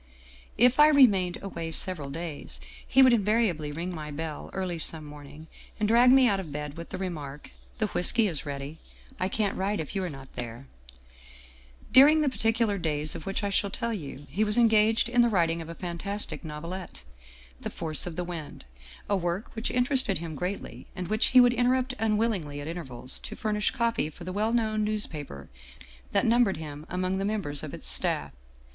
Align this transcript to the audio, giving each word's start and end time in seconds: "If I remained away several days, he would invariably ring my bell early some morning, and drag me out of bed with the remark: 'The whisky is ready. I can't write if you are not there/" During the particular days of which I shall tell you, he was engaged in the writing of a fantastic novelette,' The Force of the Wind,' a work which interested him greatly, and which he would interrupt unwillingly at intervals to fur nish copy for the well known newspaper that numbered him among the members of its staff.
"If 0.57 0.79
I 0.79 0.87
remained 0.87 1.37
away 1.43 1.69
several 1.69 2.09
days, 2.09 2.59
he 2.87 3.03
would 3.03 3.13
invariably 3.13 3.71
ring 3.71 3.93
my 3.93 4.09
bell 4.09 4.49
early 4.51 4.79
some 4.79 5.05
morning, 5.05 5.47
and 5.79 5.87
drag 5.87 6.11
me 6.11 6.27
out 6.27 6.39
of 6.39 6.51
bed 6.51 6.75
with 6.75 6.89
the 6.89 6.97
remark: 6.97 7.51
'The 7.77 7.85
whisky 7.85 8.25
is 8.27 8.43
ready. 8.43 8.79
I 9.19 9.29
can't 9.29 9.55
write 9.55 9.79
if 9.79 9.95
you 9.95 10.03
are 10.03 10.09
not 10.09 10.31
there/" 10.33 10.65
During 12.01 12.21
the 12.21 12.29
particular 12.29 12.79
days 12.79 13.13
of 13.13 13.27
which 13.27 13.43
I 13.43 13.51
shall 13.51 13.69
tell 13.69 13.93
you, 13.93 14.25
he 14.31 14.43
was 14.43 14.57
engaged 14.57 15.07
in 15.07 15.21
the 15.21 15.29
writing 15.29 15.61
of 15.61 15.69
a 15.69 15.75
fantastic 15.75 16.43
novelette,' 16.43 17.03
The 17.61 17.69
Force 17.69 18.07
of 18.07 18.15
the 18.15 18.23
Wind,' 18.23 18.65
a 19.07 19.15
work 19.15 19.53
which 19.55 19.69
interested 19.69 20.17
him 20.17 20.33
greatly, 20.33 20.87
and 20.95 21.09
which 21.09 21.27
he 21.27 21.39
would 21.39 21.53
interrupt 21.53 21.93
unwillingly 21.99 22.59
at 22.59 22.65
intervals 22.65 23.19
to 23.19 23.35
fur 23.35 23.51
nish 23.51 23.69
copy 23.69 24.09
for 24.09 24.23
the 24.23 24.33
well 24.33 24.51
known 24.51 24.83
newspaper 24.83 25.47
that 26.11 26.25
numbered 26.25 26.57
him 26.57 26.87
among 26.89 27.19
the 27.19 27.23
members 27.23 27.61
of 27.61 27.71
its 27.71 27.87
staff. 27.87 28.31